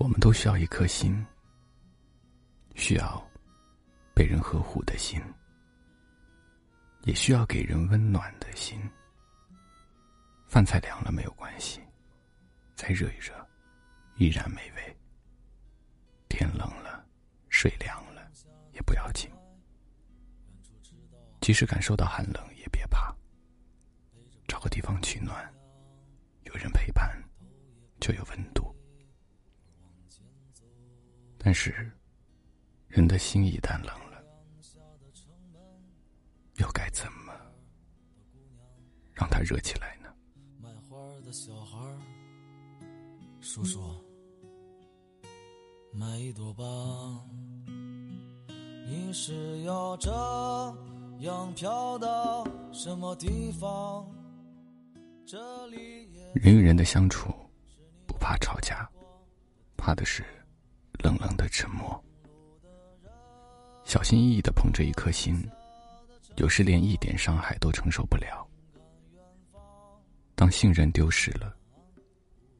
[0.00, 1.14] 我们都需要一颗心，
[2.74, 3.22] 需要
[4.14, 5.20] 被人呵护的心，
[7.02, 8.80] 也需要给人温暖的心。
[10.48, 11.82] 饭菜凉了没有关系，
[12.74, 13.46] 再热一热，
[14.16, 14.96] 依然美味。
[16.30, 17.04] 天冷了，
[17.50, 18.26] 水凉了，
[18.72, 19.30] 也不要紧。
[21.42, 23.14] 即使感受到寒冷，也别怕，
[24.48, 25.54] 找个地方取暖，
[26.44, 27.22] 有人陪伴，
[28.00, 28.59] 就有温度。
[31.42, 31.90] 但是，
[32.86, 34.22] 人的心一旦冷了，
[36.58, 37.32] 又该怎么
[39.14, 40.14] 让它热起来呢？
[40.58, 41.78] 卖花的小孩
[43.40, 43.80] 叔叔，
[45.94, 46.62] 买一朵吧。
[48.86, 50.10] 你是要这
[51.20, 54.06] 样飘到什么地方？
[55.24, 57.32] 这里人与人的相处，
[58.06, 58.86] 不怕吵架，
[59.78, 60.22] 怕的是。
[61.02, 62.02] 冷冷的沉默，
[63.84, 65.42] 小心翼翼的捧着一颗心，
[66.36, 68.46] 有时连一点伤害都承受不了。
[70.34, 71.54] 当信任丢失了，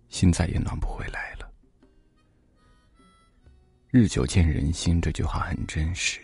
[0.09, 1.51] 心再也暖不回来了。
[3.91, 6.21] 日久见人心这句话很真实。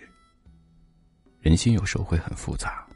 [1.41, 2.87] 人心有时候会很复杂，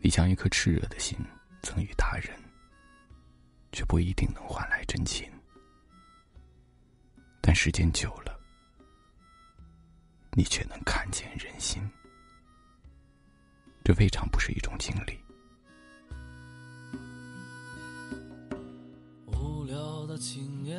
[0.00, 1.18] 你将一颗炽热的心
[1.62, 2.30] 赠予他人，
[3.72, 5.28] 却不一定能换来真情。
[7.56, 8.38] 但时间久了，
[10.32, 11.80] 你却能看见人心，
[13.82, 15.18] 这未尝不是一种经历。
[19.24, 20.78] 无聊的青年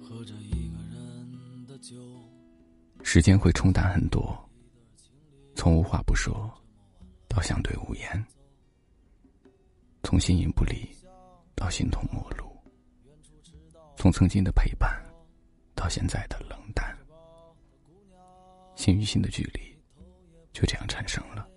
[0.00, 1.96] 喝着一个人的酒，
[3.02, 4.48] 时间会冲淡很多，
[5.56, 6.48] 从无话不说
[7.26, 8.24] 到相对无言，
[10.04, 10.88] 从形影不离
[11.56, 12.56] 到形同陌路，
[13.96, 14.88] 从曾经的陪伴。
[15.80, 16.94] 到现在的冷淡，
[18.76, 19.74] 心与心的距离
[20.52, 21.48] 就这样产生了。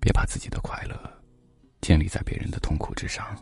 [0.00, 1.22] 别把自己的快乐
[1.80, 3.40] 建立在别人的痛苦之上，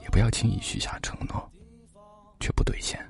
[0.00, 1.52] 也不要轻易许下承诺
[2.40, 3.06] 却不兑现，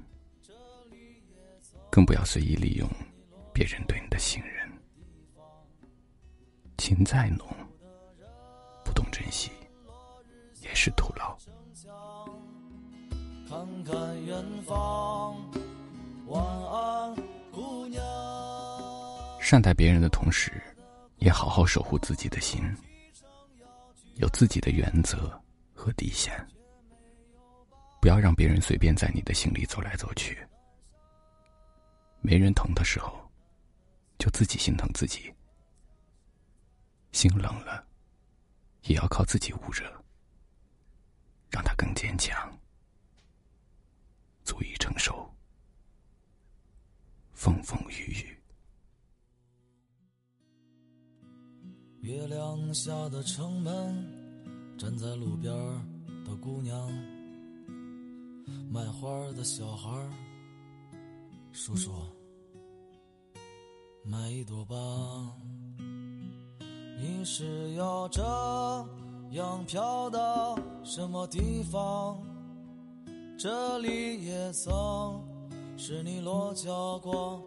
[1.88, 2.90] 更不要随意利用
[3.54, 4.68] 别人对你的信任。
[6.78, 7.46] 情再浓，
[8.84, 9.52] 不懂珍惜
[10.62, 11.38] 也是徒劳。
[13.48, 15.34] 看看远方，
[16.26, 17.16] 晚安，
[17.50, 18.02] 姑娘。
[19.40, 20.62] 善待别人的同时，
[21.16, 22.62] 也好好守护自己的心，
[24.16, 25.40] 有自己的原则
[25.72, 26.30] 和底线，
[28.02, 30.46] 不要让别人随便在你的心里走来走去。
[32.20, 33.18] 没人疼的时候，
[34.18, 35.32] 就自己心疼自己。
[37.12, 37.82] 心冷了，
[38.82, 39.90] 也要靠自己捂热，
[41.48, 42.36] 让它更坚强。
[44.44, 45.30] 足以承受
[47.68, 48.34] 风雨雨。
[52.00, 55.54] 月亮下的城门，站在路边
[56.24, 56.90] 的姑娘，
[58.72, 59.90] 卖花的小孩
[61.52, 61.92] 叔叔，
[64.02, 64.74] 买一朵吧。
[66.98, 68.22] 你是要这
[69.32, 72.18] 样飘到什么地方？
[73.38, 75.22] 这里也曾
[75.76, 77.46] 是你落脚过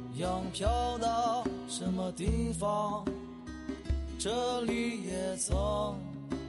[0.15, 3.03] 羊飘到什么地方？
[4.19, 5.97] 这里也曾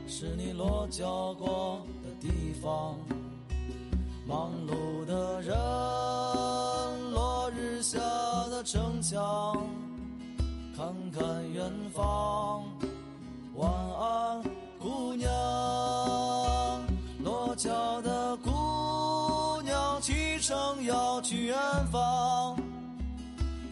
[0.07, 2.97] 是你落脚过的地方。
[4.27, 5.57] 忙碌的人。
[7.13, 7.83] 落日。
[7.83, 7.99] 下
[8.49, 9.67] 的城墙，
[10.77, 12.63] 看看远方。
[13.57, 13.69] 晚
[13.99, 14.41] 安，
[14.79, 15.29] 姑娘。
[17.25, 21.42] 落脚的姑娘启程要去，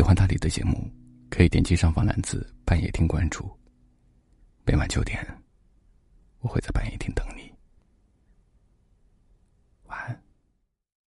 [0.00, 0.90] 喜欢大理的节目，
[1.28, 3.54] 可以点击上方蓝字“半夜听”关注。
[4.64, 5.22] 每晚九点，
[6.38, 7.52] 我会在半夜听等你。